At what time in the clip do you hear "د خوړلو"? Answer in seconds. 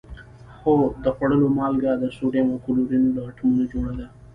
1.03-1.47